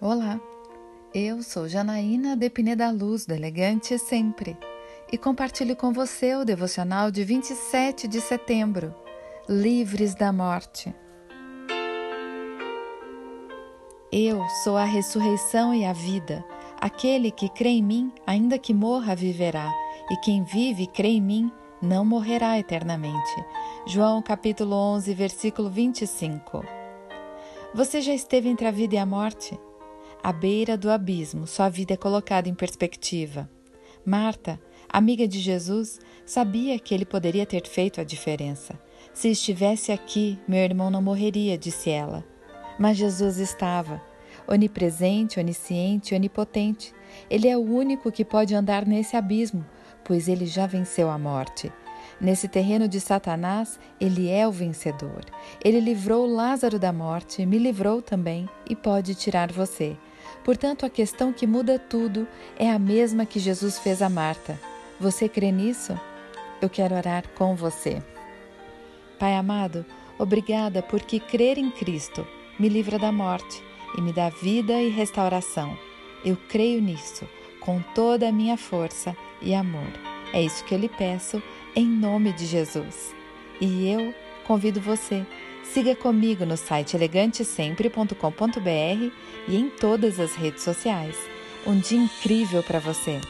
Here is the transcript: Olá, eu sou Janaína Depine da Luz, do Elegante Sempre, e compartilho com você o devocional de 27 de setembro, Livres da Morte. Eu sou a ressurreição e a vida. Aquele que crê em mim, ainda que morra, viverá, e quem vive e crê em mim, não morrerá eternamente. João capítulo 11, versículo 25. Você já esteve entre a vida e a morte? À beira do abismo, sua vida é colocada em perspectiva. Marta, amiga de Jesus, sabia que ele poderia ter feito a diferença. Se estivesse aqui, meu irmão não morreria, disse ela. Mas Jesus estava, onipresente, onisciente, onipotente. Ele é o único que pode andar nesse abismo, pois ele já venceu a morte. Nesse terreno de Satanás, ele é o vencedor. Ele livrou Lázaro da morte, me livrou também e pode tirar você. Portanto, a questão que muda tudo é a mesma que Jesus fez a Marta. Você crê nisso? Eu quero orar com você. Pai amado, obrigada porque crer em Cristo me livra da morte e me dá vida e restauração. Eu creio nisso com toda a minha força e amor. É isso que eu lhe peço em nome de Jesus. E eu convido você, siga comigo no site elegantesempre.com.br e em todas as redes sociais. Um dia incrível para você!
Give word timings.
Olá, 0.00 0.40
eu 1.12 1.42
sou 1.42 1.66
Janaína 1.66 2.36
Depine 2.36 2.76
da 2.76 2.88
Luz, 2.88 3.26
do 3.26 3.34
Elegante 3.34 3.98
Sempre, 3.98 4.56
e 5.10 5.18
compartilho 5.18 5.74
com 5.74 5.92
você 5.92 6.36
o 6.36 6.44
devocional 6.44 7.10
de 7.10 7.24
27 7.24 8.06
de 8.06 8.20
setembro, 8.20 8.94
Livres 9.48 10.14
da 10.14 10.32
Morte. 10.32 10.94
Eu 14.12 14.40
sou 14.62 14.76
a 14.76 14.84
ressurreição 14.84 15.74
e 15.74 15.84
a 15.84 15.92
vida. 15.92 16.44
Aquele 16.80 17.32
que 17.32 17.48
crê 17.48 17.70
em 17.70 17.82
mim, 17.82 18.12
ainda 18.24 18.56
que 18.56 18.72
morra, 18.72 19.16
viverá, 19.16 19.68
e 20.08 20.16
quem 20.18 20.44
vive 20.44 20.84
e 20.84 20.86
crê 20.86 21.08
em 21.08 21.20
mim, 21.20 21.50
não 21.82 22.04
morrerá 22.04 22.56
eternamente. 22.56 23.44
João 23.84 24.22
capítulo 24.22 24.76
11, 24.76 25.12
versículo 25.12 25.68
25. 25.68 26.64
Você 27.74 28.00
já 28.00 28.14
esteve 28.14 28.48
entre 28.48 28.64
a 28.64 28.70
vida 28.70 28.94
e 28.94 28.98
a 28.98 29.04
morte? 29.04 29.58
À 30.22 30.32
beira 30.32 30.76
do 30.76 30.90
abismo, 30.90 31.46
sua 31.46 31.68
vida 31.68 31.94
é 31.94 31.96
colocada 31.96 32.48
em 32.48 32.54
perspectiva. 32.54 33.48
Marta, 34.04 34.60
amiga 34.88 35.28
de 35.28 35.38
Jesus, 35.38 36.00
sabia 36.26 36.78
que 36.78 36.92
ele 36.92 37.04
poderia 37.04 37.46
ter 37.46 37.66
feito 37.66 38.00
a 38.00 38.04
diferença. 38.04 38.78
Se 39.14 39.28
estivesse 39.28 39.92
aqui, 39.92 40.38
meu 40.46 40.60
irmão 40.60 40.90
não 40.90 41.00
morreria, 41.00 41.56
disse 41.56 41.90
ela. 41.90 42.24
Mas 42.78 42.96
Jesus 42.96 43.38
estava, 43.38 44.02
onipresente, 44.46 45.38
onisciente, 45.38 46.14
onipotente. 46.14 46.92
Ele 47.30 47.48
é 47.48 47.56
o 47.56 47.62
único 47.62 48.10
que 48.10 48.24
pode 48.24 48.54
andar 48.54 48.86
nesse 48.86 49.16
abismo, 49.16 49.64
pois 50.04 50.28
ele 50.28 50.46
já 50.46 50.66
venceu 50.66 51.10
a 51.10 51.18
morte. 51.18 51.72
Nesse 52.20 52.48
terreno 52.48 52.88
de 52.88 53.00
Satanás, 53.00 53.78
ele 54.00 54.28
é 54.28 54.46
o 54.46 54.52
vencedor. 54.52 55.24
Ele 55.64 55.78
livrou 55.78 56.26
Lázaro 56.26 56.78
da 56.78 56.92
morte, 56.92 57.46
me 57.46 57.58
livrou 57.58 58.02
também 58.02 58.48
e 58.68 58.74
pode 58.74 59.14
tirar 59.14 59.52
você. 59.52 59.96
Portanto, 60.44 60.86
a 60.86 60.90
questão 60.90 61.32
que 61.32 61.46
muda 61.46 61.78
tudo 61.78 62.26
é 62.58 62.70
a 62.70 62.78
mesma 62.78 63.26
que 63.26 63.38
Jesus 63.38 63.78
fez 63.78 64.00
a 64.02 64.08
Marta. 64.08 64.58
Você 64.98 65.28
crê 65.28 65.52
nisso? 65.52 65.98
Eu 66.60 66.68
quero 66.68 66.94
orar 66.94 67.28
com 67.36 67.54
você. 67.54 68.02
Pai 69.18 69.34
amado, 69.34 69.84
obrigada 70.18 70.82
porque 70.82 71.20
crer 71.20 71.58
em 71.58 71.70
Cristo 71.70 72.26
me 72.58 72.68
livra 72.68 72.98
da 72.98 73.12
morte 73.12 73.62
e 73.96 74.00
me 74.00 74.12
dá 74.12 74.28
vida 74.28 74.72
e 74.82 74.88
restauração. 74.88 75.78
Eu 76.24 76.36
creio 76.48 76.80
nisso 76.80 77.28
com 77.60 77.80
toda 77.94 78.28
a 78.28 78.32
minha 78.32 78.56
força 78.56 79.16
e 79.40 79.54
amor. 79.54 79.92
É 80.32 80.42
isso 80.42 80.64
que 80.64 80.74
eu 80.74 80.78
lhe 80.78 80.88
peço 80.88 81.42
em 81.74 81.86
nome 81.86 82.32
de 82.32 82.46
Jesus. 82.46 83.14
E 83.60 83.88
eu 83.88 84.14
convido 84.46 84.80
você, 84.80 85.24
siga 85.72 85.94
comigo 85.94 86.46
no 86.46 86.56
site 86.56 86.96
elegantesempre.com.br 86.96 89.12
e 89.48 89.56
em 89.56 89.68
todas 89.68 90.18
as 90.18 90.34
redes 90.34 90.62
sociais. 90.62 91.16
Um 91.66 91.78
dia 91.78 91.98
incrível 91.98 92.62
para 92.62 92.78
você! 92.78 93.20